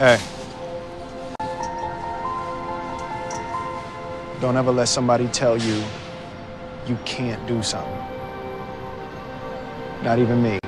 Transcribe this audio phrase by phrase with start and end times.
[0.00, 0.18] Hey.
[4.40, 5.82] Don't ever let somebody tell you
[6.86, 7.86] you can't do something.
[10.04, 10.58] Not even me.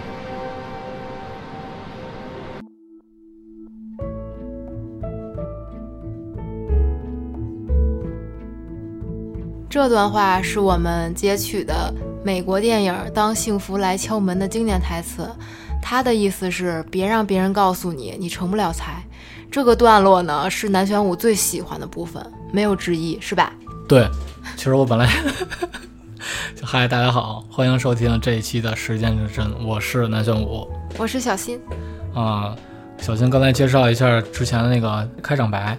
[9.71, 11.95] 这段话是我们截取的
[12.25, 15.31] 美国电影《当幸福来敲门》的经典台词，
[15.81, 19.02] 他的意思是别让别人告诉你你成不了才。
[19.54, 23.54] 这个段落呢是南玄武最喜欢的部分，没有之一，是吧？
[23.88, 24.10] 对，
[24.56, 25.08] 其实我本来，
[26.64, 30.68] 嗨，大家好，欢迎收听这一期的《时间之针》，我是南玄武，
[30.98, 31.62] 我是小新。
[32.16, 32.56] 啊，
[32.98, 35.78] 小新刚才介绍一下之前的那个开场白。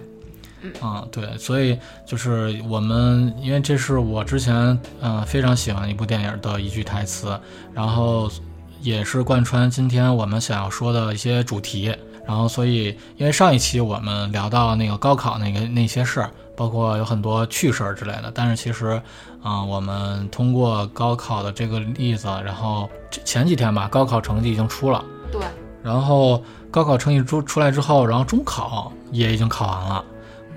[0.79, 4.55] 啊，对，所以就是我们，因为这是我之前
[5.01, 7.37] 嗯非常喜欢一部电影的一句台词，
[7.73, 8.31] 然后
[8.79, 11.93] 也是贯穿今天我们想要说的一些主题。
[12.27, 19.01] 然后，所以因为上一期我们聊到那个高考那个那些事儿，包括有很多趣事儿之类的，但是其实，
[19.43, 22.89] 嗯，我们通过高考的这个例子，然后
[23.23, 25.41] 前几天吧，高考成绩已经出了，对，
[25.83, 30.03] 然后高考成绩出出来之后，然后中考也已经考完了。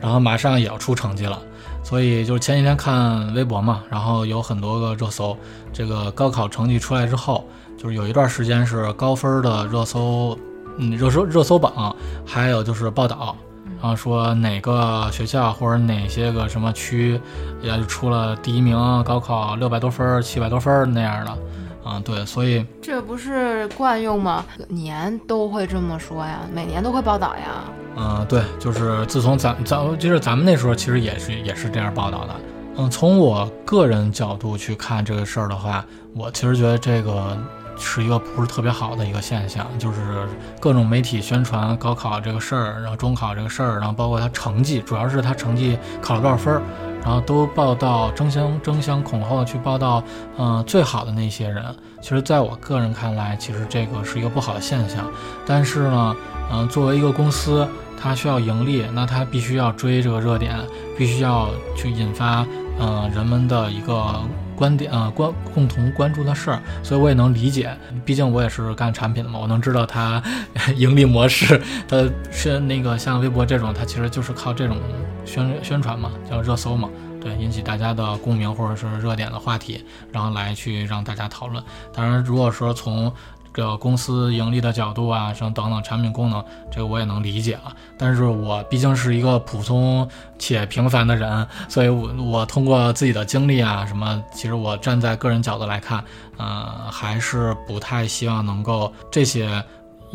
[0.00, 1.42] 然后马上也要出成绩了，
[1.82, 5.36] 所以就是前几天看微博嘛，然后有很多个热搜。
[5.72, 7.44] 这个高考成绩出来之后，
[7.76, 10.38] 就是有一段时间是高分的热搜，
[10.78, 13.36] 嗯，热搜热搜榜，还有就是报道，
[13.80, 17.20] 然后说哪个学校或者哪些个什么区，
[17.60, 21.38] 也就出了第一名，高考六百多分、七百多分那样的。
[21.84, 24.44] 啊，对，所以这不是惯用吗？
[24.68, 27.64] 年都会这么说呀，每年都会报道呀。
[27.96, 32.34] 嗯，对，就是自从咱咱就是咱们那时候，其实也是也是这样报道的。
[32.76, 35.82] 嗯，从我个人角度去看这个事儿的话，
[36.14, 37.38] 我其实觉得这个
[37.78, 40.26] 是一个不是特别好的一个现象，就是
[40.60, 46.62] 各种媒体宣传高考这个事儿，然后中考这个事儿，然后包括他成绩，主要是他成绩考了多少分儿。
[47.00, 50.02] 然后都报道，争相争相恐后去报道，
[50.36, 51.64] 嗯，最好的那些人。
[52.02, 55.08] 其实，在我个人看来，其实这个是一个不好的现象。
[55.46, 56.16] 但是呢，
[56.52, 57.66] 嗯，作为一个公司，
[57.98, 60.58] 它需要盈利，那它必须要追这个热点，
[60.98, 62.44] 必须要去引发，
[62.78, 64.20] 嗯，人们的一个
[64.58, 66.60] 观点，啊，关共同关注的事儿。
[66.82, 67.74] 所以我也能理解，
[68.04, 70.20] 毕竟我也是干产品的嘛，我能知道它
[70.74, 71.62] 盈利模式。
[71.86, 74.76] 它是那个像微博这种，它其实就是靠这种。
[75.24, 76.88] 宣宣传嘛，叫热搜嘛，
[77.20, 81.62] 对，引起大家的共鸣或者是热点的话题，然后来去让大家讨论。
[81.92, 83.12] 当然，如果说从
[83.52, 87.74] 这个公司盈利的角度啊，什么等等产品功能，这个我也能理解了。
[87.96, 96.04] 但是我毕竟是一个普通且平凡的人，所以我我通过自己的经历啊，什么，其实我站在个人角度来看，
[96.36, 99.64] 呃，还是不太希望能够这些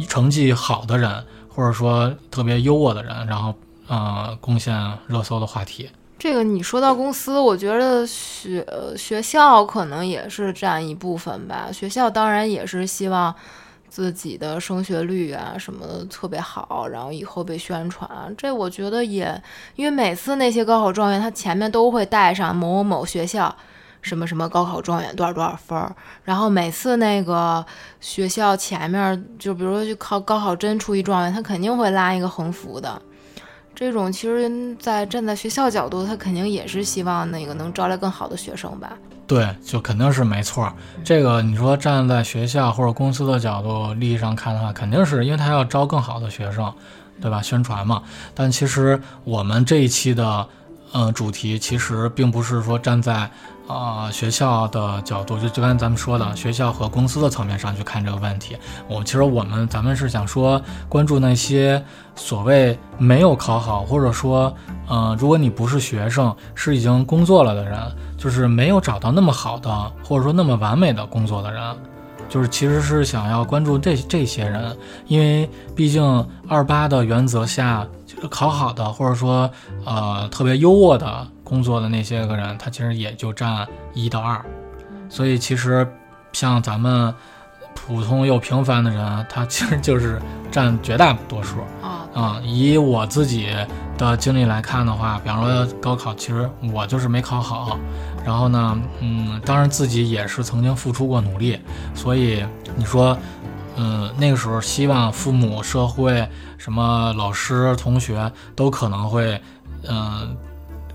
[0.08, 3.54] 成绩好的人，或者说特别优渥的人，然后。
[3.86, 4.74] 呃，贡献
[5.08, 5.90] 热搜的话题。
[6.24, 11.68] 这个你说到公司，我觉得学学校可能也是占一部分吧。
[11.70, 13.36] 学校当然也是希望
[13.90, 18.10] 自己的升学率啊什么的特别好，然后以后被宣传。
[18.38, 19.44] 这我觉得也，
[19.76, 23.54] 因为每次那些高考状元，他前面都会带上某某某学校
[24.02, 27.66] 什么什么高考状元多少多少分儿，然后每次那个
[28.00, 33.02] 学校前面，就比如说去考高考真出一状元，他肯定会拉一个横幅的。
[33.76, 38.94] 这种其实，在站在学校角度，他肯定也是希望那个能招来更好的学生吧？
[39.26, 40.72] 对，就肯定是没错。
[41.04, 46.72] 这个你说站在学校或者公司的角度利益上看的话，肯定是因为他要招更好的学生，
[47.22, 47.42] 对吧？
[47.42, 48.04] 宣传嘛。
[48.36, 50.48] 但其实我们这一期的，
[50.92, 53.30] 呃，主题其实并不是说站在。
[53.66, 58.58] 啊，学校的角度就就刚才咱们说的，学校和公司的层面上去看这个问题。
[58.90, 64.54] 我其实我们咱们是想说，关注那些所谓没有考好，或者说，
[64.90, 67.80] 嗯，如果你不是学生，是已经工作了的人，
[68.18, 71.64] 就是没有找到那么好的，或者说那么完美的工作的人，
[72.28, 74.76] 就是其实是想要关注这这些人，
[75.08, 76.04] 因为毕竟
[76.50, 79.50] 二八的原则下，就是考好的或者说
[79.86, 81.28] 呃特别优渥的。
[81.54, 84.44] 工作的那些个人，他其实也就占一到二，
[85.08, 85.88] 所以其实
[86.32, 87.14] 像咱们
[87.76, 90.20] 普通又平凡的人，他其实就是
[90.52, 92.10] 占绝大多数啊。
[92.16, 93.56] 啊，以我自己
[94.00, 97.78] 的经历来看的话，比方说高考，其实我就是没考好。
[98.26, 101.60] 然后呢，嗯，当然自己也是曾经付出过努力，
[101.94, 102.44] 所以
[102.76, 103.16] 你说，
[103.76, 106.28] 嗯，那个时候希望父母、社会、
[106.58, 109.40] 什么老师、同学都可能会，
[109.88, 110.36] 嗯。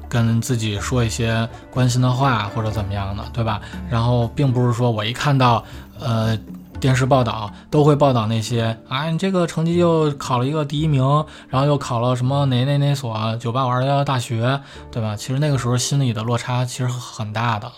[0.08, 3.60] 跟自己说一些关心的话或者怎么样的，对吧？
[3.90, 5.64] 然后并不是说我一看到，
[5.99, 6.38] 呃，
[6.81, 11.02] 电视报道都会报道那些啊，你这个成绩又考了一个第一名，
[11.49, 14.60] 然后又考了什么哪哪哪所九八五二幺幺大学，
[14.90, 15.16] 对吧？
[15.16, 17.70] 其实那个时候心里的落差其实很大的，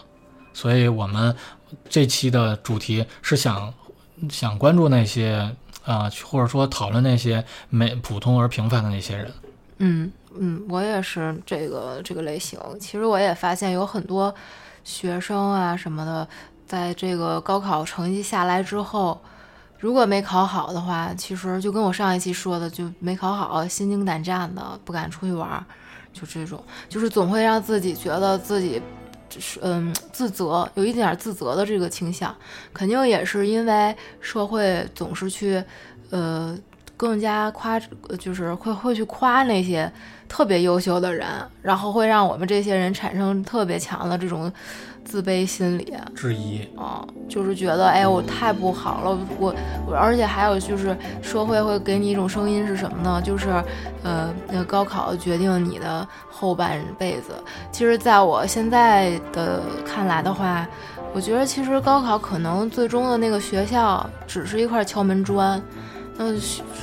[0.53, 1.35] 所以我们
[1.88, 3.73] 这期的主题是想
[4.29, 5.50] 想关注那些
[5.87, 9.33] 啊、或者说讨论那些没普通而平凡的那些人。
[9.79, 12.59] 嗯嗯，我也是这个这个类型。
[12.79, 14.35] 其实我也发现有很多
[14.85, 16.29] 学生啊什么的，
[16.67, 19.21] 在这个高考成绩下来之后，
[19.79, 25.65] 如果没考好的话，其实就跟我上一期说的，就没考好，心惊胆战的，不敢出去玩，
[26.12, 28.81] 就这种，就是总会让自己觉得自己。
[29.38, 32.35] 是嗯，自责有一点自责的这个倾向，
[32.75, 35.62] 肯定也是因为社会总是去，
[36.11, 36.59] 呃，
[37.00, 37.81] 更加夸，
[38.11, 39.91] 呃就是会会去夸那些
[40.29, 41.26] 特别优秀的人，
[41.62, 44.52] 然后会让我们这些人产生特别强的这种
[45.02, 45.94] 自卑心理。
[46.14, 49.55] 质疑，啊，就是觉得哎，我太不好了，我
[49.87, 53.19] 我，而且还有就是社会会给你一种声音是什么呢？
[53.25, 53.49] 就是
[54.02, 57.32] 呃，那高考决定你的后半辈子。
[57.73, 60.69] 其实，在我现在的看来的话，
[61.14, 65.58] 我觉得其实高考可能最终的那个学校只是一块敲门砖。
[66.23, 66.27] 那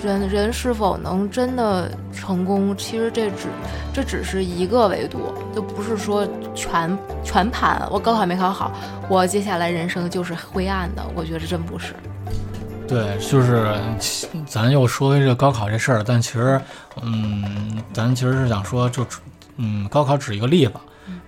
[0.03, 3.47] 人人是否能真的成功，其实这只
[3.93, 7.87] 这只是一个维度，就不是说全全盘。
[7.91, 8.71] 我高考没考好，
[9.07, 11.05] 我接下来人生就是灰暗的。
[11.13, 11.93] 我觉得真不是。
[12.87, 13.75] 对，就是
[14.47, 16.59] 咱又说回这个高考这事儿，但其实，
[17.03, 19.05] 嗯，咱其实是想说，就
[19.57, 20.73] 嗯，高考只一个例子，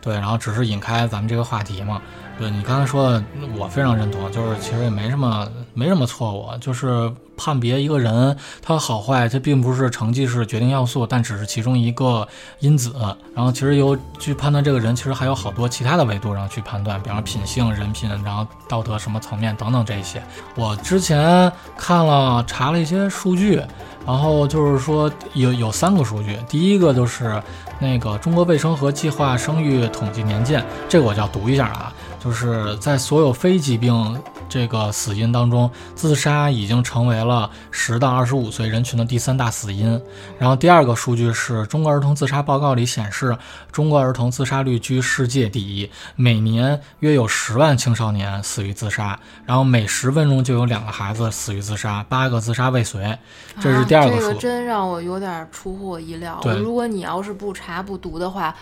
[0.02, 2.02] 对，然后只是引开咱们这个话题嘛。
[2.38, 3.24] 对你刚才说的，
[3.58, 12.26] 我非常认同，就是其实也没什么没什么错误，就是判别一个人他好坏，这并不是成绩是决定要素，但只是其中一个
[12.60, 12.96] 因子。
[13.36, 20.24] 然后其实有去判断这个人，其实还有好多其他的维度上去判断，比方品性、人品，然后道德什么层面等等这些。
[20.56, 23.62] 我之前看了查了一些数据，
[24.08, 27.44] 然后就是说有有三个数据，第一个就是
[27.80, 31.94] 那个中国卫生和计划生育统计年鉴，这个我就要读一下啊。
[32.20, 40.02] 就是在所有非疾病这个死因当中，自杀已经成为了十到二十五岁人群的第三大死因。
[40.38, 43.38] 然后第二个数据是中国儿童自杀报告里显示，
[43.72, 53.18] 中国儿童自杀率居世界第一，每年约有十万青少年死于自杀，然后每十分钟就有两个孩子死于自杀，八个自杀未遂。
[53.62, 54.18] 这是第二个数。
[54.18, 56.40] 啊、这个真让我有点出乎我意料。
[56.42, 58.56] 对如果你要是不查不读的话，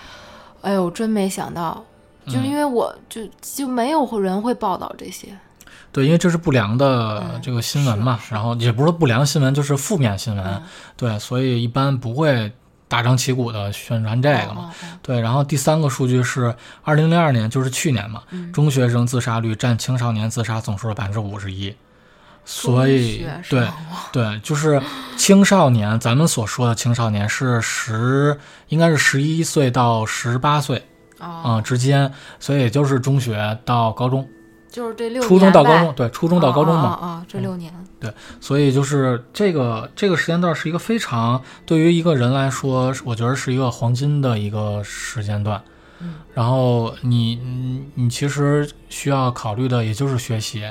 [0.61, 1.83] 哎呦，真没想到。
[2.27, 5.29] 就因为我就就没有人会报道这些，
[5.91, 10.61] 对，因为这是不良的嗯这个新闻嘛，然后也不是不良新闻，就是负面新闻，嗯
[10.95, 12.51] 对，所以一般不会
[12.87, 14.71] 大张旗鼓的宣传这个嘛。
[15.01, 21.75] 对，然后第三个数据是二零零二年，就是去年嘛，嗯中学生自杀率占青少年自杀总数的百分之五十一，
[22.45, 23.67] 所以对
[24.13, 24.81] 对，就是
[25.17, 28.37] 青少年，咱们所说的青少年是十，
[28.67, 30.85] 应该是十一岁到十八岁
[31.17, 34.27] 啊、哦，之间，所以也就是中学到高中。
[34.77, 45.59] 就是这六初中到高中，对，初中到高中嘛，啊这六年，对所以就是这个这个时间段是一个非常对于一个人来说，我觉得是一个黄金的一个时间段。
[45.99, 50.63] 嗯，然后你你你其实需要考虑的也就是学习，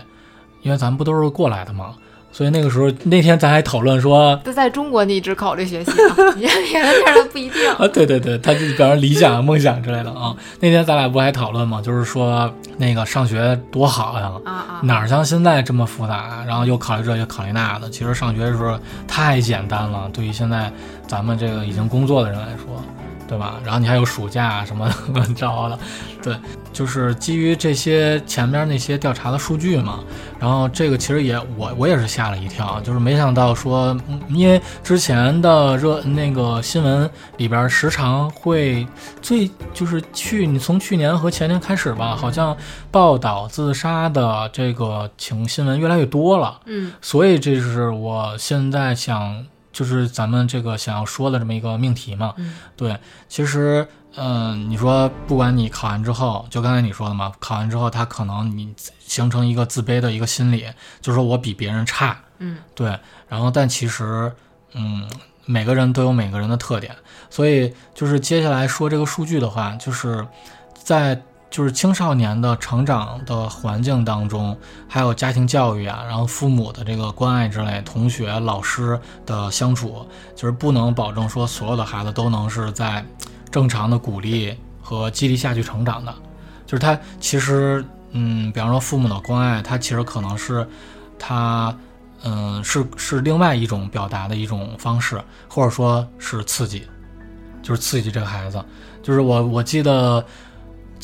[0.62, 1.96] 因为咱们不都是过来的嘛，
[2.36, 4.38] 所以那个时候那天咱还讨论说。
[4.44, 7.66] 在在中国你只考虑学习啊，别别的地儿都不一定。
[7.70, 10.36] 啊，对对对，他就比方说理想、梦想之类的啊。
[10.60, 16.44] 那天咱俩不还讨论吗，就是说那个上学多好呀，啊啊，哪儿像现在这么复杂？
[16.46, 17.88] 然后又考虑这又考虑那的。
[17.88, 18.78] 其实上学的时候
[19.08, 20.70] 太简单了，对于现在
[21.06, 22.82] 咱们这个已经工作的人来说，
[23.28, 23.60] 对吧？
[23.64, 25.78] 然后你还有暑假什么 乱七八糟的，
[26.22, 26.36] 对，
[26.72, 30.00] 就是基于这些前面那些调查的数据嘛。
[30.38, 38.86] 然后这个其实也我我也是吓了一跳，就是没想到说，嗯因为之前的热那个新闻里边时常会
[39.22, 42.54] 最就是去你从去年和前年开始吧，好像
[42.90, 46.60] 报道自杀的这个情新闻越来越多了。
[46.66, 49.42] 嗯所以这是我现在想，
[49.76, 52.32] 就是咱们这个想要说的这么一个命题嘛。
[52.38, 52.56] 嗯。
[52.74, 60.64] 对，其实，嗯、你说不管你考完之后，就刚才你说的嘛，考完之后他可能你形成一个自卑的一个心理，
[61.02, 62.56] 就是说我比别人差，嗯。
[62.74, 64.32] 对，然后但其实，
[64.72, 65.06] 嗯，
[65.44, 66.96] 每个人都有每个人的特点，
[67.28, 70.26] 所以就是接下来说这个数据的话，就是
[70.72, 74.56] 在就是青少年的成长的环境当中，
[74.88, 83.04] 还有家庭教育啊，然后父母的这个关爱之类，同学、老师的相处，就是不能保证说所有的孩子都能是在
[83.50, 86.14] 正常的鼓励和激励下去成长的，
[86.66, 90.66] 就是他其实，嗯，比方说父母的关爱，他其实可能是。
[91.18, 91.74] 他
[92.24, 96.86] 嗯是是另外一种表达的一种方式，或者说是刺激，
[97.62, 98.62] 就是刺激这个孩子。
[99.02, 100.22] 就是我我记得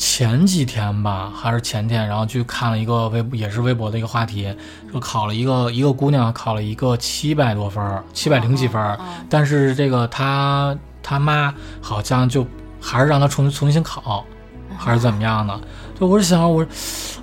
[0.05, 4.53] 前几天吧，还是前天，然后去看了一个微也是微博的一个话题，
[4.91, 12.45] 说考了一个一个姑娘考了一个七百多分儿，七百零几分儿，但是这个她她妈好像就
[12.81, 14.25] 还是让她重重新考，
[14.77, 15.57] 还是怎么样的？
[15.97, 16.65] 就我是想我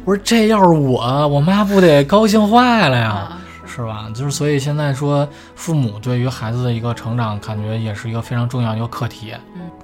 [0.06, 3.10] 我说这要是我，我妈不得高兴坏了呀？
[3.10, 4.10] 啊，是吧？
[4.14, 9.34] 就是所以现在说，父母对于孩子的一个成长，感觉也是一个非常重要的一个课题。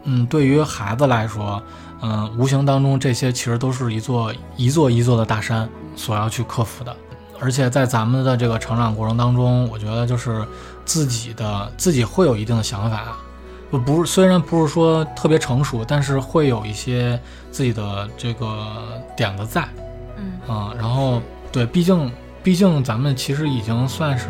[0.08, 1.60] 嗯对于孩子来说，
[2.02, 6.94] 嗯，无形当中这些其实都是一座一座一座的大山所要去克服的。
[7.38, 10.42] 而且在咱们的这个成长过程当中，我觉得就是
[10.84, 13.16] 自己的自己会有一定的想法，
[13.70, 18.66] 不不是虽然不是说特别成熟，但是会有一些自己的这个
[19.14, 19.68] 点子在。
[20.18, 21.20] 嗯啊，然后
[21.52, 22.10] 对，毕竟
[22.42, 24.28] 毕竟咱们其实已经算是，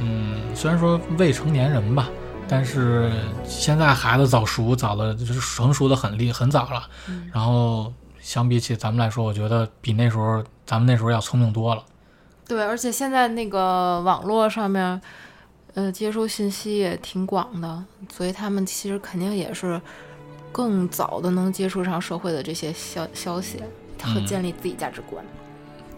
[0.00, 2.08] 嗯，虽然说未成年人吧，
[2.48, 3.10] 但是
[3.44, 6.88] 现在孩子早熟，早的就是成熟的很厉很早了。
[7.08, 11.84] 嗯然后相比起咱们来说，我觉得比那时候咱们那时候要聪明多了。
[12.46, 15.00] 对，而且现在那个网络上面，
[15.74, 19.80] 呃，接收信息也挺广的，所以他们其实肯定也是
[20.52, 23.58] 更早的能接触上社会的这些消消息
[24.00, 25.24] 和嗯建立自己价值观。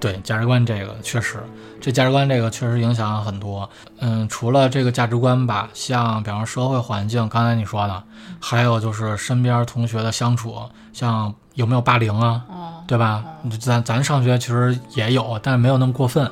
[0.00, 1.42] 对价值观这个确实，
[1.80, 3.68] 这价值观这个确实影响很多。
[3.98, 8.02] 嗯，除了这个价值观吧，像比方说社会环境，刚才你说的，
[8.40, 10.56] 还有就是身边同学的相处，
[10.92, 13.24] 像有没有霸凌啊，哦，对吧？
[13.60, 16.30] 咱咱上学其实也有，但是没有那么过分，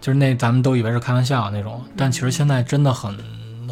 [0.00, 3.16] 就是那咱们都以为是开玩笑那种，但其实现在真的很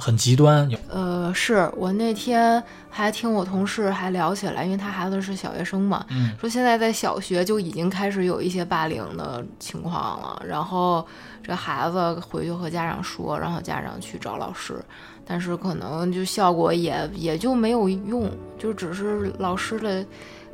[0.00, 0.68] 很极端。
[0.88, 11.06] 呃，是我那天还听我同事还聊起来，因为他孩子是小学生嘛，嗯说现在在小学就已经开始有一些霸凌的情况了，然后
[11.42, 14.82] 这孩子回去和家长说，然后家长去找老师，
[15.26, 20.04] 但是可能就效果也也就没有用，就只是老师的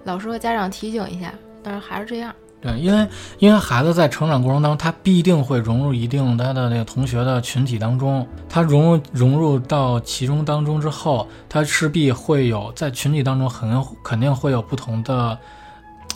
[0.04, 2.34] 老师和家长提醒一下，但是还是这样。
[2.66, 3.08] 对，因为
[3.38, 15.38] 因为孩子在成长过程当中，他必定会融入一定他的那个同学的群体当中，他融入融入到其中当中之后，他势必会有在群体当中很肯定会有不同的，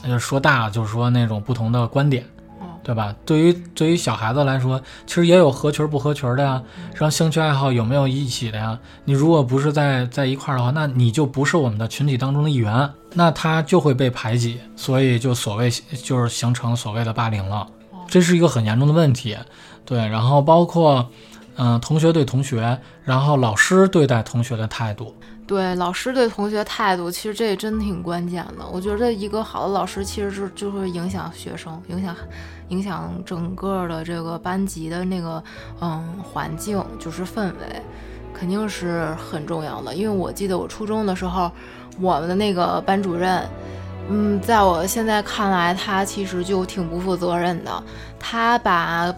[0.04, 2.25] 就，说大了就是说那种不同的观点。
[2.82, 3.14] 哦对吧？
[3.26, 6.62] 对于对于小孩子来说，其实也有合群儿不合群儿的呀。
[6.94, 8.78] 然后兴趣爱好有没有一起的呀？
[9.04, 15.70] 你如果不是在在一块儿的话，那你就不是我们的群体当中的一员，那他就会被排挤，所以就所谓
[16.02, 17.66] 就是形成所谓的霸凌了。
[18.08, 19.37] 这是一个很严重的问题。
[19.84, 21.08] 对，然后包括
[21.56, 25.14] 嗯、同学对同学，然后老师对待同学的态度，
[25.50, 28.64] 对老师对同学态度，其实这也真挺关键的。
[28.73, 32.14] 我觉得一个好的老师，其实是就会影响学生，影响
[32.69, 35.42] 影响整个的这个班级的那个
[35.80, 37.83] 嗯环境，就是氛围，
[38.33, 39.92] 肯定是很重要的。
[39.92, 41.50] 因为我记得我初中的时候，
[41.99, 43.45] 我们的那个班主任，
[44.09, 47.83] 嗯，在我现在看来，他其实就挺不负责任的，
[48.21, 49.12] 他把。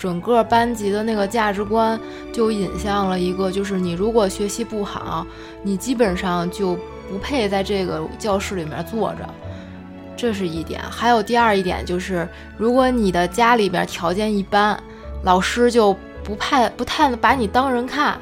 [0.00, 2.00] 整个班级的那个价值观
[2.32, 5.26] 就引向了一个，就是你如果学习不好，
[5.62, 6.74] 你基本上就
[7.10, 9.28] 不配在这个教室里面坐着，
[10.16, 10.80] 这是一点。
[10.90, 12.26] 还有第二一点就是，
[12.56, 14.82] 如果你的家里边条件一般，
[15.22, 18.18] 老师就不派不太把你当人看，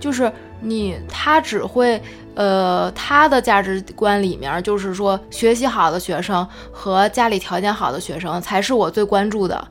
[0.00, 0.32] 就是
[0.62, 2.00] 你他只会
[2.36, 9.68] 呃他的价值观里面就是说学习好的学生和家里条件好的学生才是我最关注的，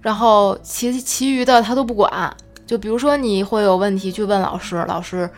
[0.00, 2.34] 然后其其余的他都不管。
[2.66, 5.28] 就比如说你会有问题去问老师，老师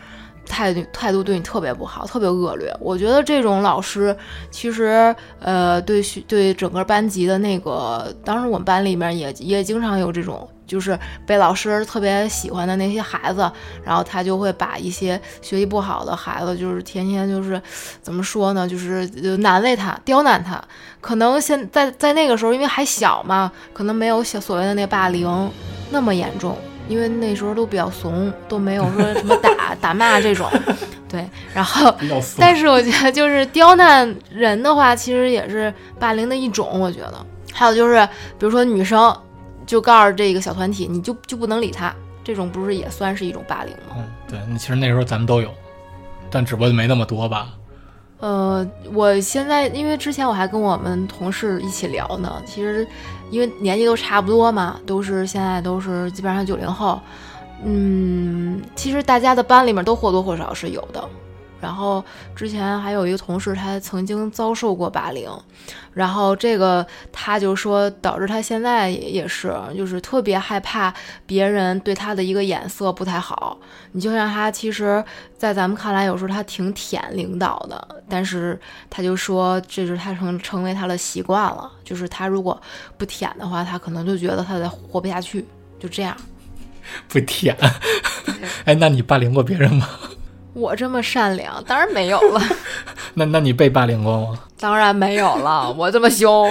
[0.45, 2.75] 态度态度对你特别不好，特别恶劣。
[2.79, 4.15] 我觉得这种老师
[4.49, 10.49] 其实呃对学对整个班级的那个，当时我们班里面也也经常有这种。
[10.67, 13.51] 就是被老师特别喜欢的那些孩子，
[13.83, 17.61] 然后他就会把一些学习不好的孩子，就是天天就是
[18.01, 20.63] 怎么说呢，就是呃难为他、刁难他。
[21.01, 25.51] 可能现在在那个时候，因为还小嘛，可能没有小所谓的那霸凌
[25.89, 30.49] 那么严重，因为那时候都比较怂，都没有说 什么打打骂这种。
[31.09, 31.93] 对，然后
[32.37, 36.79] 但是我觉得就是刁难人的话，其实也是霸凌的一种。
[36.79, 38.07] 我觉得还有就是，
[38.39, 39.13] 比如说女生
[39.65, 41.93] 就告诉这个小团体，你就就不能理他，
[42.23, 43.97] 这种不是也算是一种霸凌吗？
[43.97, 45.49] 嗯，对，那其实那时候咱们都有，
[46.29, 47.49] 但只不过没那么多吧。
[48.21, 52.87] 呃，我现在因为之前我还跟我们同事一起聊呢，其实
[53.31, 57.01] 因为年纪都差不多嘛，都是现在都是基本上九零后，
[57.65, 61.03] 嗯，其实大家的班里面都或多或少是有的，
[61.61, 62.03] 然后
[62.35, 65.29] 之前还有一个同事，他曾经遭受过霸凌，
[65.93, 70.93] 然后这个他就说导致他现在也也是，就是特别害怕
[71.25, 73.57] 别人对他的一个眼色不太好。
[73.91, 75.03] 你就像他，其实，
[75.37, 82.59] 在咱们看来，有时候他挺舔领导的，但是他就说这是他成成为他的习惯了，就是他如果
[82.97, 85.45] 不舔的话，他可能就觉得他在活不下去，
[85.79, 86.15] 就这样。
[87.07, 87.55] 不舔，
[88.65, 89.87] 哎，那你霸凌过别人吗？
[90.53, 92.41] 我这么善良，当然没有了。
[93.15, 94.39] 那那你被霸凌过吗？
[94.59, 95.71] 当然没有了。
[95.77, 96.49] 我这么凶，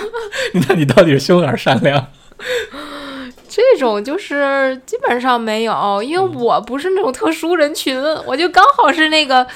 [0.68, 2.06] 那你到底是凶还是善良？
[3.48, 7.96] 这种就是基本上没有，因为我不是那种特殊人群，
[8.26, 9.46] 我就刚好是那个，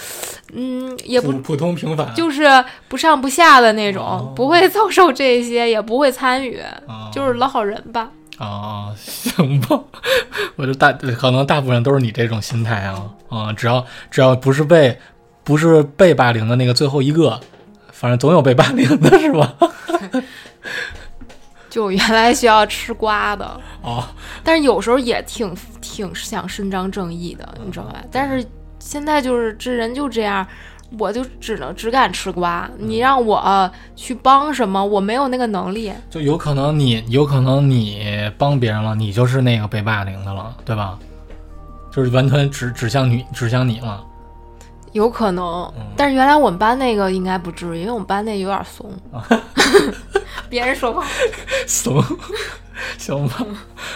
[0.52, 2.46] 嗯，也不普通平凡，就是
[2.86, 6.62] 不上不下的那种，不会遭受这些，也不会参与，
[7.12, 8.10] 就是老好人吧。
[8.38, 9.80] 啊，行吧，
[10.56, 14.96] 我就大可能大部分都是你这种心态啊啊，只要只要不是被
[15.42, 17.40] 不是被霸凌的那个最后一个，
[17.92, 19.54] 反正总有被霸凌的是吧？
[21.68, 24.02] 就原来需要吃瓜的哦，
[24.42, 27.96] 但是有时候也挺挺想伸张正义的，你知道吧？
[28.10, 28.46] 但是
[28.78, 30.46] 现在就是这人就这样。
[30.96, 35.92] 我就只能只敢吃瓜，你让我去帮什么，我没有那个能力。
[36.08, 40.98] 就有可能你有可能你帮别人了，你就是那个被霸凌的了，对吧？
[41.92, 44.02] 就是完全指指向你指向你了。
[44.92, 48.90] 有可能，但是原来我们班那个应该不至于，因为我们班那有点怂。
[50.48, 51.04] 别人说话
[51.66, 52.02] 怂，
[52.96, 53.44] 行吧？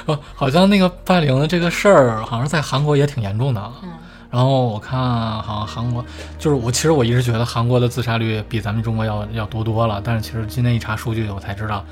[0.04, 3.72] 哦，好像那个霸凌的这个事儿，好像在韩国也挺严重的。
[3.82, 3.90] 嗯。
[4.32, 4.98] 然后我看
[5.42, 6.02] 好像韩国
[6.38, 10.00] 就是我，其实我一直觉得韩国的自杀率比咱们中国要要多多了。
[10.02, 11.84] 但是其实今天一查数据，我才知道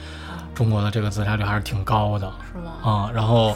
[0.55, 2.33] 中国的这个自杀率还是挺高的。
[2.51, 2.73] 是吗？
[2.83, 3.55] 啊，然后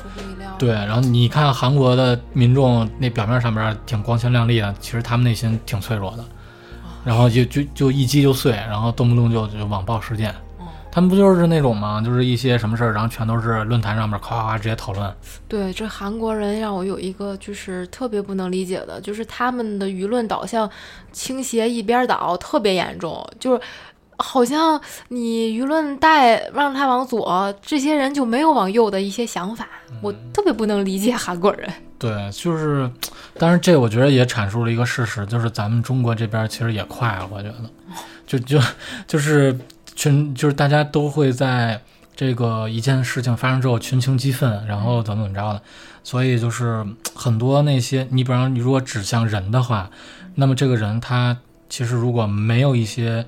[0.59, 6.25] 对，然后你看韩国的民众那表面上面挺光鲜亮丽的，其实他们内心挺脆弱的，
[7.07, 10.35] 然后就就就一击就碎，然后动不动就就网暴事件。
[10.95, 12.01] 他们不就是那种吗？
[12.01, 15.13] 就是一些什么事儿，然后全都是论坛上面夸夸夸直接讨论。
[15.49, 20.71] 对，这韩国人让我有一个就是特别不能理解的，就是他们的舆论导向
[21.11, 23.29] 倾斜一边倒，特别严重。
[23.41, 23.61] 就是
[24.19, 29.67] 好像你舆论带让他往左，这些人就没有往右的一些想法。
[30.01, 31.69] 我特别不能理解韩国人。
[31.99, 32.89] 对，就是，
[33.37, 37.29] 但是这我觉得也阐述了一个事实，就是咱们中国这边其实也快了。
[37.33, 37.55] 我觉得，
[38.29, 38.61] 就就
[39.09, 39.59] 就是。
[39.95, 41.81] 群就是大家都会在
[42.17, 45.63] 这个一件事情发生之后群情激愤，然后怎么怎么着的，
[46.03, 49.91] 所以就是很多那些你比方你如果指向人的话，
[50.35, 51.37] 那么这个人他
[51.69, 53.27] 其实如果没有一些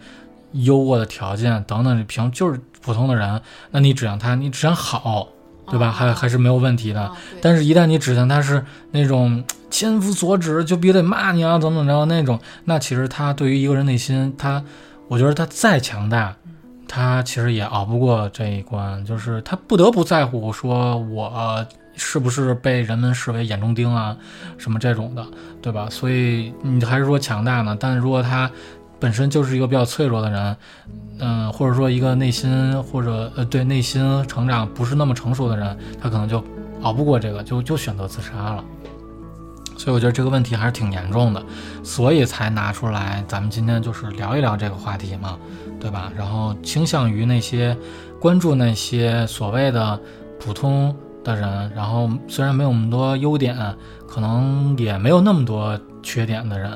[0.52, 5.28] 优渥的条件等等，平就是普通的人，那你指向他，你指向好，
[5.68, 5.90] 对吧？
[5.90, 7.10] 还还是没有问题的。
[7.42, 14.62] 但是，一旦你指向他是那种千夫所指，就必须得骂你啊，怎么怎么着那种，那其实他对于一个人内心，他
[15.08, 16.36] 我觉得他再强大。
[16.88, 24.16] 他其实也熬不过这一关，就是他不得不在乎，说我是不是被人们视为眼中钉啊，
[24.58, 25.26] 什么这种的，
[25.62, 25.88] 对吧？
[25.90, 27.76] 所以你还是说强大呢？
[27.78, 28.50] 但如果他
[29.00, 30.56] 本身就是一个比较脆弱的人，
[31.18, 36.42] 嗯，或者说一个内心或者呃对内心成长不是那么成熟的人，他可能就
[36.82, 38.64] 熬不过这个，就就选择自杀了。
[39.78, 41.42] 所以我觉得这个问题还是挺严重的，
[41.82, 45.38] 所以才拿出来，咱们今天就是聊一聊这个话题嘛，
[45.86, 46.10] 对吧？
[46.16, 47.76] 然后倾向于那些
[48.18, 49.96] 关注那些所谓的
[50.40, 53.56] 普通的人，然后虽然没有那么多优点，
[54.08, 56.72] 可能也没有那么多缺点的人，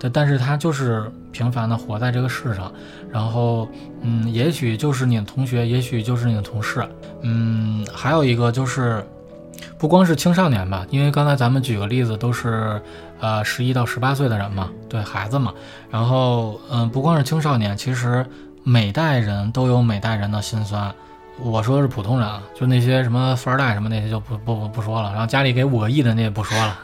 [0.00, 2.72] 但但是他就是平凡的活在这个世上，
[3.12, 3.68] 然后
[4.00, 6.88] 嗯，也许就是你的同学，也许就是你的同事，
[7.20, 9.04] 嗯，还有一个就是。
[9.78, 12.80] 不光是青少年吧，因为刚才咱们举个例子都是，
[13.20, 15.52] 呃，十一到十八岁的人嘛，对孩子嘛。
[15.90, 18.24] 然后，嗯，不光是青少年，其实
[18.64, 20.92] 每代人都有每代人的心酸。
[21.40, 25.12] 我说的是普通人啊，就那些什么富二代什么那些就不不不不说了。
[25.12, 26.78] 然后家里给五个亿的那也不说了。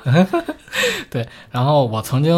[1.11, 2.33] 对，然后我曾经，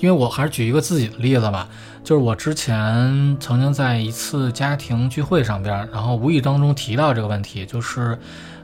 [0.00, 1.68] 因为我还是举一个自己的例子吧，
[2.02, 8.18] 就是我之前曾经在一次家庭聚会上边，然后无意当中提到这个问题，就是。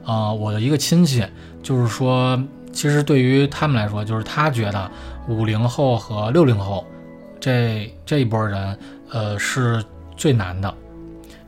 [0.05, 1.23] 呃，我的一个亲戚，
[1.61, 2.41] 就是说，
[2.73, 4.89] 其实对于他们来说，就是他觉得
[5.27, 6.83] 五零后和六零后
[7.39, 8.79] 这这一波人，
[9.11, 9.83] 呃，是
[10.19, 10.71] 最难的，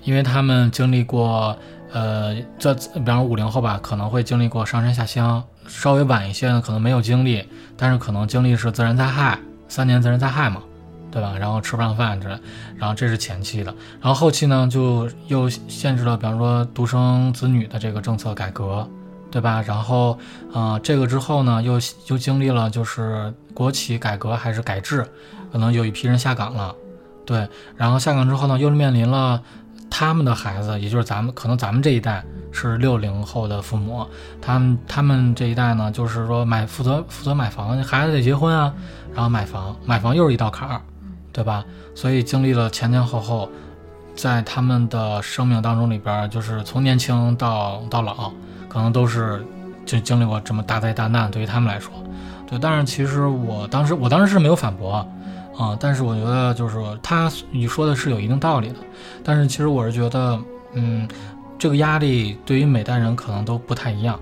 [0.03, 1.55] 因为他们经历过，
[1.91, 7.45] 呃，这比方说五零后吧，可能会经历过上山下乡，稍微晚一些呢，可能没有经历，
[7.77, 10.63] 但是可能经历是自然灾害，三年自然灾害嘛。
[11.13, 11.33] 对吧？
[11.37, 12.39] 然后吃不上饭，之类，
[12.77, 18.89] 然后这是前期的，然后后期呢，就又限制了，比方说独生子女的这个政策改革，
[19.29, 19.61] 对吧？
[19.67, 20.17] 然后，
[20.53, 21.73] 呃，这个之后呢，又
[22.07, 25.05] 又经历了就是国企改革还是改制，
[25.51, 26.73] 可能有一批人下岗了，
[27.25, 29.41] 对，然后下岗之后呢，又面临了
[29.89, 34.05] 他们的孩子，也就是咱们可能咱们这一代是六零后的父母，
[34.41, 38.73] 他们他们这一代呢，就是说买负责负责买房，孩子得结婚啊，
[39.13, 40.81] 然后买房，买房又是一道坎儿，
[41.31, 41.63] 对吧？
[41.95, 43.49] 所以经历了前前后后。
[44.13, 48.29] 在他们的生命当中里边，就是从年轻到到老，
[48.67, 49.43] 可能都是
[49.85, 51.31] 就经历过这么大灾大难。
[51.31, 51.91] 对于他们来说，
[52.45, 52.59] 对。
[52.59, 55.07] 但是其实我当时我当时是没有反驳，
[55.61, 58.75] 啊，但是我觉得就是他你说的是有一定道理的。
[59.23, 60.39] 但是其实我是觉得，
[60.73, 61.07] 嗯，
[61.59, 64.19] 这个压力对于每代人可能都不太一样，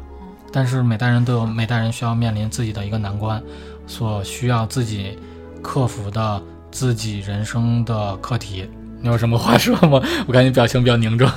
[0.52, 3.42] 但是每代人都有每代人需要面临自己的一个难关，
[3.88, 5.18] 所需要自己
[5.62, 8.70] 克服的自己人生的课题。
[9.02, 10.02] 你有什么话 说吗？
[10.28, 11.30] 我感觉表情比较凝重。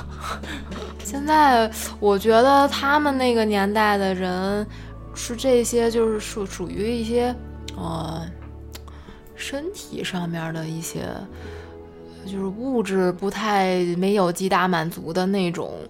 [1.04, 4.66] 现在我觉得他们那个年代的人
[5.14, 7.32] 是这些，就是属属于一些
[7.76, 8.22] 呃
[9.42, 11.05] 身体上面的一些，
[12.24, 15.81] 就是物质不太没有极大满足的那种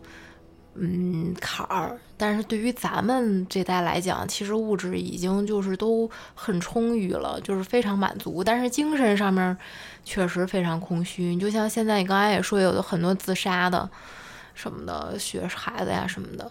[0.74, 1.98] 嗯坎儿。
[2.16, 8.42] 但是对于咱们这代来讲，其实物质已经就是都很充裕了，就是非常满足。
[8.42, 9.56] 但是精神上面。
[10.04, 13.88] 确实非常空虚，你就像现在你刚才也说，有的很多自杀的，
[14.52, 16.50] 什么的学孩子呀什么的，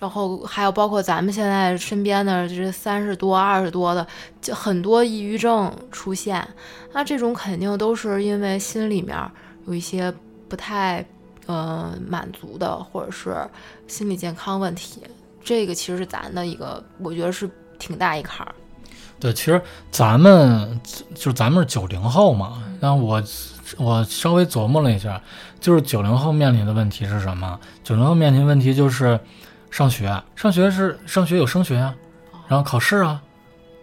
[0.00, 4.04] 然后还有包括咱们现在身边的这三十多、二十多的，
[4.40, 6.44] 就很多抑郁症出现，
[6.92, 9.16] 那这种肯定都是因为心里面
[9.66, 10.12] 有一些
[10.48, 11.04] 不太
[11.44, 13.36] 呃满足的，或者是
[13.86, 15.02] 心理健康问题，
[15.44, 18.54] 这个其实是咱的一个，我觉得是挺大一坎儿。
[19.20, 19.60] 对，其实
[19.90, 20.80] 咱们
[21.14, 23.22] 就咱们是九零后嘛，然后我
[23.76, 25.20] 我稍微琢磨了一下，
[25.60, 27.60] 就是九零后面临的问题是什么？
[27.84, 29.20] 九零后面临问题就是
[29.70, 31.94] 上学，上学是上学有升学啊，
[32.48, 33.20] 然后考试啊，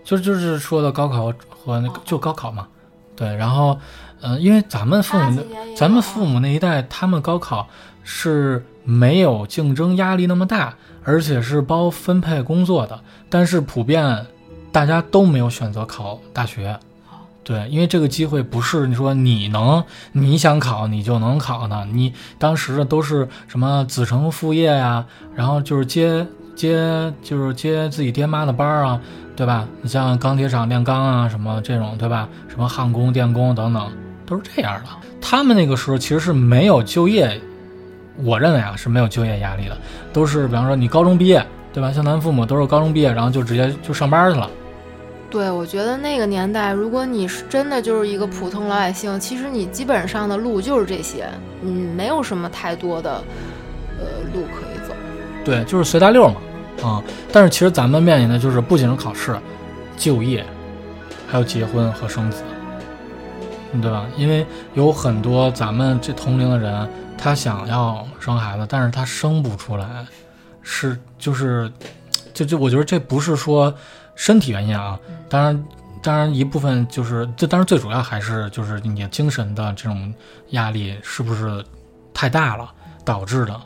[0.04, 2.68] 就就是说的高考和那个就高考嘛，
[3.16, 3.80] 对，然后
[4.22, 5.44] 嗯，因为咱们父母
[5.76, 7.68] 咱们父母那一代，他们高考
[8.04, 14.26] 是没有竞争压力那么大，而且是包分配工作的，但是普遍。
[14.70, 16.78] 大家都没有选择考大学，
[17.48, 19.82] 对，因为这个机会不是你说你能
[20.12, 29.00] 你想考你就能考的，你当时的都是什么子承父业呀，然后就是接接就是接自己爹妈的班儿啊，
[29.34, 29.66] 对吧？
[29.82, 32.28] 你像钢铁厂炼钢啊什么这种，对吧？
[32.50, 33.90] 什么焊工、电工等等，
[34.26, 34.90] 都是这样的。
[35.22, 37.40] 他们那个时候其实是没有就业，
[38.18, 39.78] 我认为啊是没有就业压力的，
[40.12, 41.94] 都是比方说你高中毕业，对吧？
[41.94, 44.50] 像咱父母都是高中毕业，然后就直接就上班去了。
[45.30, 51.28] 对，我觉得那个年代，如果你是真的就是一个普通老百姓，其实你基本上的路就是这些，
[51.62, 53.22] 嗯，没有什么太多的，
[54.00, 54.96] 呃，路可以走。
[55.44, 56.36] 对，就是随大溜嘛，
[56.82, 57.04] 啊！
[57.30, 59.38] 但是其实咱们面临的就是不仅是考试、
[59.98, 60.46] 就业，
[61.28, 62.42] 还有结婚和生子，
[63.82, 64.06] 对吧？
[64.16, 70.06] 因为有很多咱们这同龄的人，他想要生孩子，但是他生不出来，
[70.62, 71.70] 是就是，
[72.34, 73.74] 就就我觉得这不是说。
[74.18, 75.00] 身体原因啊，
[75.30, 75.66] 当然，
[76.02, 80.14] 当然一部分就是，这当然最主要还是就是你精神的这种
[80.50, 81.64] 压力是不是
[82.14, 82.70] 太大了
[83.06, 83.58] 导致的，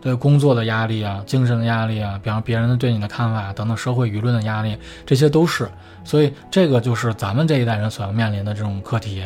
[0.00, 5.68] 对工作的压力啊，精神的压力啊，比方别人的对你的看法等等，社会舆论的压力，这些都是，
[6.04, 9.24] 所以这个就是咱们这一代人所要面临的这种课题，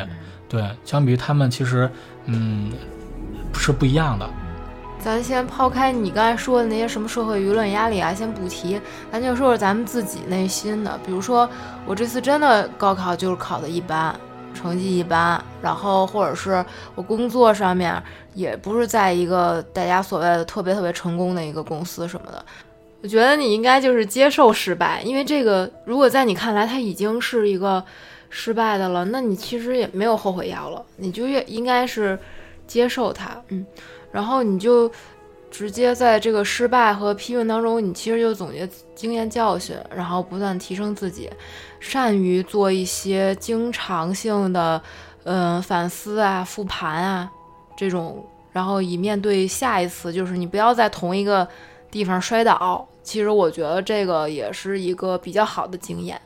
[0.48, 1.90] 对，相比于他们其实，
[2.24, 2.72] 嗯，
[3.54, 4.28] 是不一样的。
[5.02, 10.96] 咱先抛开你刚才说的那些什么社会舆论压力啊，先不提，咱就说说咱们自己内心的。
[11.04, 11.48] 比如说，
[11.84, 14.14] 我这次真的高考就是考的一般，
[14.54, 18.00] 成绩一般，然后或者是我工作上面
[18.32, 22.44] 也不是在一个大家所谓的特别特别成功的一个公司什么的。
[23.02, 27.82] 我觉得你应该就是接受失败，因为这个如果在你看来它已经是一个
[28.30, 32.16] 失败的了，那你其实也没有后悔药了，你就越应该是
[32.68, 33.66] 接受它，嗯。
[34.12, 34.90] 然后你就
[35.50, 41.28] 直接在这个失败和批评当中，你其实就总结经验教训，然后不断提升自己，
[41.80, 44.80] 善于做一些经常性的，
[45.24, 47.30] 嗯，反思啊、复盘啊
[47.76, 51.46] 这种，然后以面对下一次，就是你不要在同一个
[51.90, 52.86] 地方摔倒。
[53.02, 56.20] 其实我觉得这个也是一个比较好的经验。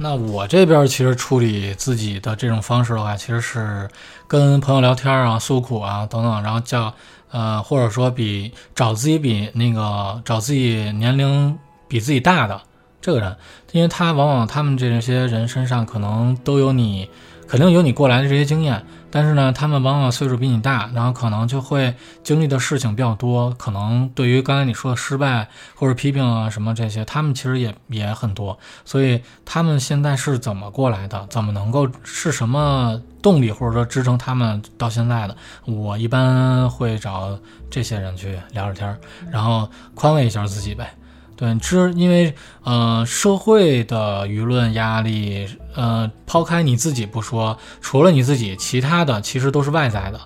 [0.00, 3.88] 那我这边其实处理自己的这种方式的话，其实是
[4.28, 6.94] 跟朋友聊天啊、诉苦啊等等，然后叫
[7.30, 11.58] 呃，或者说比找自己比那个找自己年龄
[11.88, 12.60] 比自己大的
[13.00, 13.36] 这个人，
[13.72, 17.10] 因为他往往他们这些人身上可能都有你
[17.48, 35.34] 肯定有你过来的这些经验，但是呢，他们往往岁数比你大，然后可能就会经历的事情比较多，可能对于刚才你说的失败或者批评啊什么这些，他们其实也也很多，所以他们现在是怎么过来的，怎么能够是什么动力或者说支撑他们到现在的？
[35.64, 37.38] 我一般会找
[37.70, 38.94] 这些人去聊聊天，
[39.30, 40.94] 然后宽慰一下自己呗。
[41.38, 50.20] 对，之因为呃社会的舆论压力，呃抛开你自己不说，除了你自己，其他的其实都是外在的。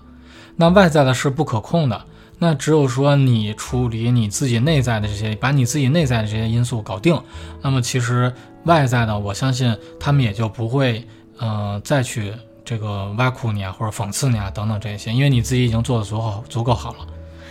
[0.57, 2.07] 那外在的是不可控的，
[2.39, 7.21] 那只有说你处理你自己内在的这些，把你自己内在的这些因素搞定，
[7.61, 8.33] 那么其实
[8.65, 12.33] 外在的，我相信他们也就不会呃再去
[12.65, 17.07] 这个挖苦你啊，或者讽刺你啊等等这些，因为你自己已经做的足够足够好了。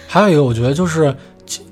[0.07, 1.15] 还有一个，我觉得就是。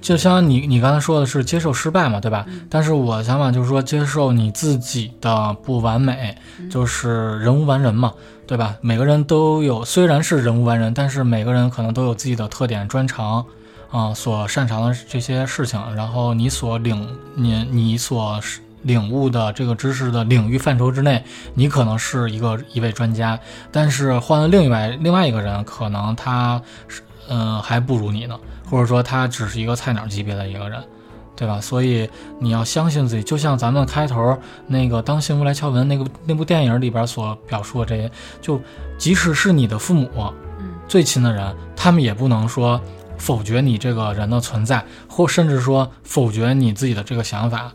[0.02, 2.46] 就像你你刚才说的是接受失败嘛，对吧？
[2.70, 6.38] 但是我想法就是说接受你自己的不完美，
[6.70, 8.14] 就是人无完人嘛，
[8.48, 8.76] 对吧？
[8.82, 13.46] 每个人都有，虽然是人无完人，但是每个人可能都有自己的特点专长，
[13.92, 15.80] 啊，所擅长的这些事情。
[15.96, 18.40] 然后你所领你你所
[18.84, 23.38] 领悟的这个知识的领域范畴之内，你可能是一个一位专家，
[23.72, 26.62] 但是换了另外另外一个人，可能他
[27.30, 28.40] 是嗯还不如你呢。
[28.70, 30.84] 或者说他只是一个菜鸟级别的一个人，
[31.36, 31.60] 对吧？
[31.60, 32.08] 所以
[32.40, 34.38] 你要相信自己，就像咱们开头
[34.68, 38.12] 那个《当幸福来敲门》那个那部电影里边所表述的这些，
[38.42, 38.62] 就
[38.98, 40.08] 即使是你的父母，
[40.60, 42.80] 嗯，最亲的人，他们也不能说
[43.18, 47.74] 否决你这个人的存在，或甚至说否决你自己的这个想法，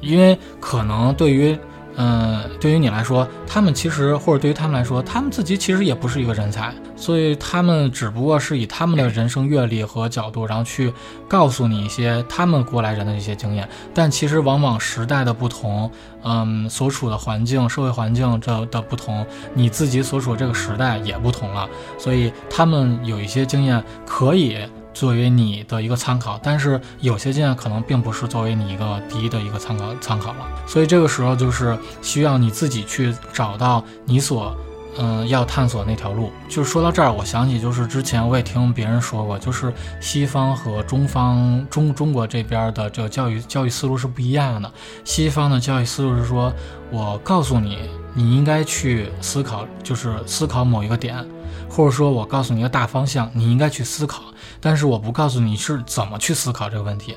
[0.00, 1.56] 因为可能对于。
[1.96, 10.92] 嗯，对于你来说，他们其实或者对于他们来说，他们自己其实也不是一个人才，所以他们只不过是以他们的人生阅历和角度，然后去
[11.28, 13.68] 告诉你一些他们过来人的一些经验。
[13.92, 15.90] 但其实往往时代的不同，
[16.24, 24.56] 嗯，所处的环境、社会环境这的不同，你自己所处这个时代也不同了，所以他们有一些经验可以。
[24.94, 34.56] 作为你的一个参考，但是有些经验可能并不是作为你一个第一的一个参考参考了，所以这个时候就是需要你自己去找到你所
[34.98, 36.30] 嗯要探索那条路。
[36.48, 44.70] 就是说到这儿，我想起就是之前我也听别人说过，就是西方和中方中中国这边的这个教育教育思路是不一样的。
[45.04, 46.52] 西方的教育思路是说，
[46.90, 51.26] 我告诉你你应该去思考，就是思考某一个点。
[51.68, 54.24] 或者说，我告诉你一个大方向，你应该去思考，
[54.62, 57.14] 但是我不告诉你是怎么去思考这个问题。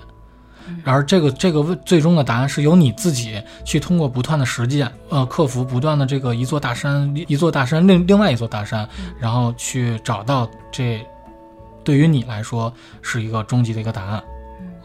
[0.84, 11.06] 然而，这个这个问最终的答案是由你自己去通过不断的实践，呃，克服不断的这个一座大山一座大山另另外一座大山，然后去找到这
[11.84, 14.24] 对于你来说是一个终极的一个答案。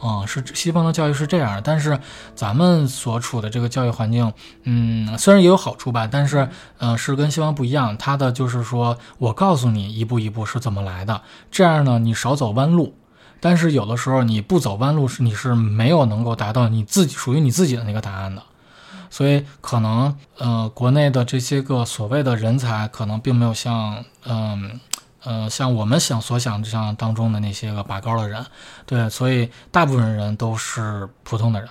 [0.03, 1.99] 嗯，是西方的教育是这样，但是
[2.35, 4.33] 咱们所处的这个教育环境，
[4.65, 7.97] 嗯，虽然也有好处吧，但是，呃，是跟西方不一样。
[7.99, 12.95] 它的就是说我告诉你一步一步是怎么来的，这样呢，你少走弯路。
[13.41, 18.43] 但是有的时候你不走弯路，是你是没有能够达到你自己属于你自己的那个答案的。
[19.11, 24.81] 所以可能，呃，国内的这些个所谓的人才，可能并没有像，嗯。
[25.51, 28.45] 像我们想所想象当中的那些个拔高的人，
[28.87, 31.69] 对，所以大部分人都是普通的人。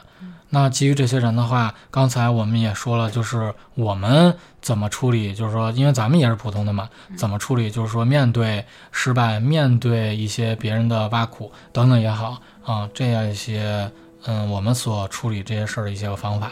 [0.51, 13.91] 那基于这些人的话，刚才我们也说了，就是我们怎么处理，就是说，因为咱们也是普通的嘛，怎么处理，就是说，面对失败，面对一些别人的挖苦等等也好啊，这样一些，
[14.25, 16.51] 嗯，我们所处理这些事儿的一些个方法。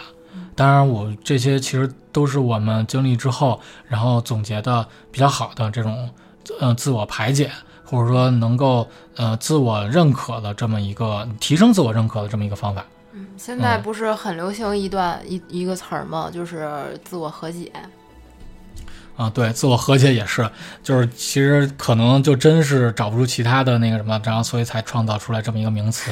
[0.55, 6.09] 当然，我这些其实都是我们经历之后，然后总结的比较好的这种。
[6.59, 7.51] 嗯，自我排解，
[7.83, 12.85] 或者说能够呃自我认可的这么一个提升自我认可的这么一个方法。
[13.13, 16.29] 嗯，现在不是很流行一段一一个词儿吗？
[16.31, 17.71] 就是自我和解。
[19.15, 20.47] 啊，对，自我和解也是，
[20.83, 26.11] 就是其实可能就真是找不出其他的那个什么，然后所以才创造出来这么一个名词，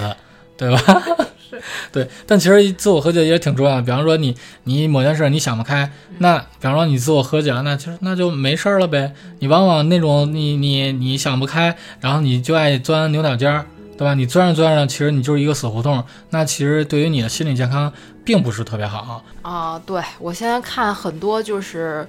[0.58, 0.80] 对吧？
[1.92, 3.82] 对，但其实自我和解也挺重要的。
[3.82, 9.14] 比方说，你你某件事你想不开，那比方说你自我和解了，那其实那就没事儿了呗。
[9.40, 13.66] 你往往那种你你你想不开，然后你就爱钻牛角尖儿，
[13.98, 14.14] 对吧？
[14.16, 16.04] 你钻着钻着，其实你就是一个死胡同。
[16.32, 17.92] 那其实对于你的心理健康
[18.26, 19.82] 并不是特别好啊。
[19.86, 22.06] 对我现在看很多就是，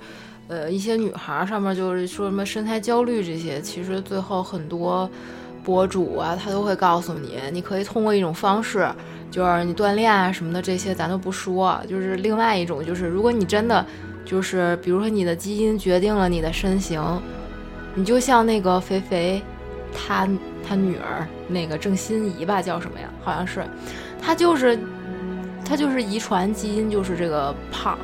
[0.48, 5.08] 呃，一些女孩上面就是说什么身材焦虑这些，其实最后很多
[5.66, 8.88] 博主啊，他都会告诉你，你可以通过一种方式。
[9.28, 13.84] 就是你锻炼啊什么的这些咱都不说，就是另外一种，就是如果你真的
[14.24, 17.02] 就是比如说你的基因决定了你的身形，
[17.96, 19.42] 你就像那个肥肥，
[19.92, 20.28] 他
[20.66, 23.08] 他女儿那个郑欣宜吧叫什么呀？
[23.24, 23.64] 好像是，
[24.22, 24.78] 他就是
[25.64, 27.98] 他就是遗传基因就是这个胖，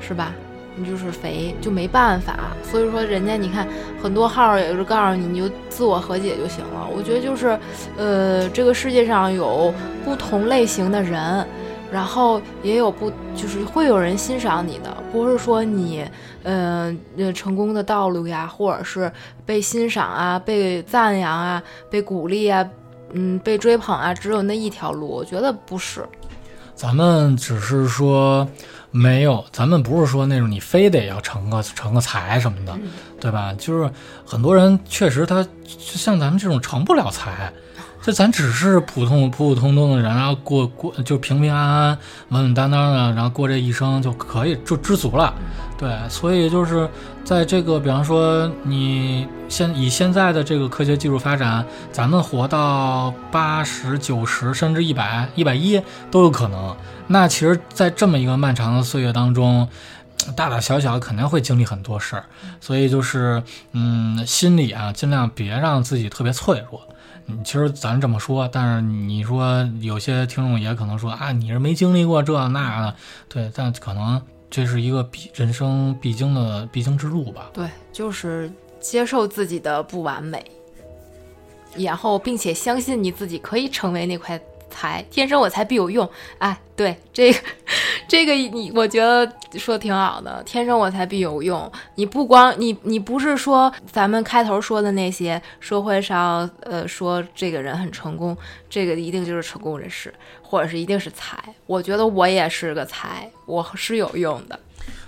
[0.00, 0.32] 是吧？
[0.76, 2.36] 你就是肥就没办法。
[2.62, 3.66] 所以说，人家你看
[4.02, 6.88] 很多号也是告诉你，你就自我和解就行了。
[6.94, 7.58] 我觉得就是，
[7.96, 9.72] 呃，这个世界上有
[10.04, 11.46] 不同类型的人，
[11.90, 16.04] 然后也有不就是会有人欣赏你的，不是说你，
[16.42, 16.98] 嗯，
[17.34, 19.10] 成功的道路呀，或者是
[19.46, 22.68] 被欣赏啊、被赞扬啊、被鼓励啊。
[23.16, 26.04] 嗯，被追捧啊，只有那一条路，我觉得不是。
[26.74, 28.44] 咱们只是说
[28.96, 32.78] 没有，咱们不是说那种你非得要成个成个财什么的，
[33.20, 33.52] 对吧？
[33.58, 33.90] 就是
[34.24, 37.52] 很多人确实他就像咱们这种成不了财。
[38.04, 45.32] 这咱只是普通普普通通的人，然后过过就平平安安、稳稳当当的，然后过这一生就可以就知足了。
[45.78, 46.86] 对，所以就是
[47.24, 56.76] 在这个，比方说你现以现在的这个科学技术发展，咱们活到八十九十甚至一百一百一都有可能。
[57.06, 59.66] 那其实，在这么一个漫长的岁月当中，
[60.36, 62.26] 大大小小肯定会经历很多事儿。
[62.60, 66.82] 所以就是，嗯，心里啊，尽量别让自己特别脆弱。
[67.26, 72.96] 你其实咱这么说，但是你说有些听众也可能说啊，你是没经历过这那的，
[73.28, 77.50] 对，但可能这是一个必人生必经的必经之路吧。
[77.52, 80.44] 对，就是接受自己的不完美，
[81.76, 84.40] 然后并且相信你自己可以成为那块。
[84.74, 86.08] 才天生我材必有用，
[86.38, 87.38] 哎，对这个，
[88.08, 90.42] 这个你我觉得说挺好的。
[90.44, 98.36] 天生我材必有用，你不光你你不是说咱们开头说的那些社会上呃说这个人很成功，
[98.68, 101.38] 这个一定就是成功人士，或者是一定是才。
[101.66, 104.58] 我觉得我也是个才，我是有用的。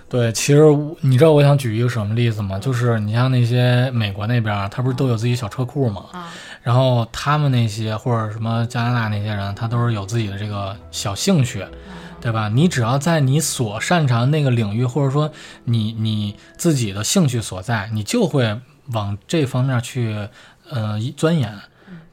[0.09, 0.63] 对，其实
[1.01, 2.57] 你知道我想举一个什么例子吗？
[2.57, 6.05] 就是你像那些美国那边，他不是都有自己小车库吗？
[6.13, 6.33] 啊。
[6.67, 11.65] 然后他们那些或者什么加拿大那些人，他都是有自己的这个小兴趣，
[12.19, 12.49] 对吧？
[12.49, 15.31] 你只要在你所擅长那个领域，或者说
[15.63, 20.27] 你你自己的兴趣所在，你就会往这方面去
[20.69, 21.57] 呃钻研，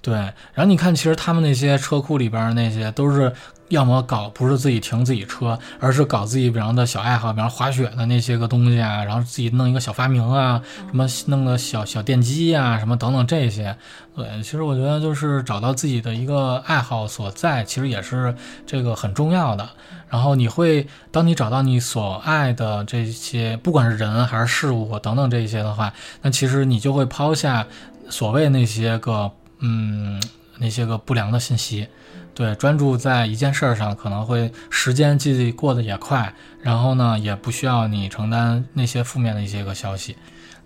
[0.00, 0.14] 对。
[0.14, 3.32] 然后你看，其实他们那些车库里边那些都是。
[3.74, 13.76] 要么搞不是自己停自己车，而是搞自己比方的小爱好，比方滑雪的那些个东西啊，然后自己弄一个小发明啊，什么弄个小小电机啊，什么等等这些。
[14.16, 18.34] 对，其实我觉得就是找到自己的一个爱好所在，其实也是
[18.64, 19.68] 这个很重要的。
[20.08, 27.66] 然后你会，当你找到你所爱的这些，不管是人还是事物等等这些的话，那其实你就会抛下
[28.08, 30.22] 所谓那些个嗯
[30.58, 31.88] 那些个不良的信息。
[32.34, 40.16] 对，专注在一件事儿上，可能会时间既过得也快，然后呢，也不需要你承担那些负面的一些个消息。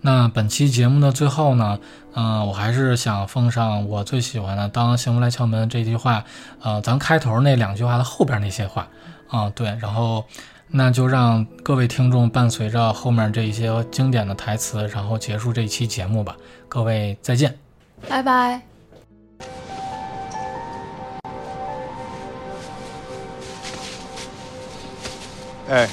[0.01, 1.79] 那本期节目的最后呢，
[2.13, 6.23] 嗯，我还是想奉上我最喜欢的“当幸福来敲门”这句话，
[6.61, 8.87] 呃，咱开头那两句话的后边那些话，
[9.27, 10.25] 啊，对，然后
[10.69, 16.35] 那就让各位听众伴随着后面这一些经典的台词，然后结束这一期节目吧。
[16.69, 17.57] 各位再见，
[18.07, 18.68] 拜拜。
[25.69, 25.87] Hey.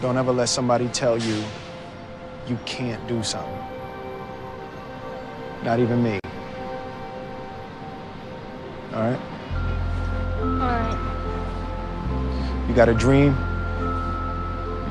[0.00, 1.44] Don't ever let somebody tell you
[2.48, 3.62] you can't do something.
[5.62, 6.18] Not even me.
[8.94, 9.20] All right?
[10.40, 10.96] All right.
[12.66, 13.36] You got a dream,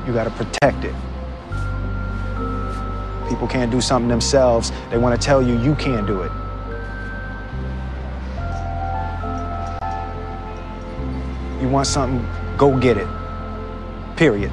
[0.06, 0.94] you got to protect it.
[3.28, 6.30] People can't do something themselves, they want to tell you you can't do it.
[11.70, 13.08] Want something, go get it.
[14.16, 14.52] Period.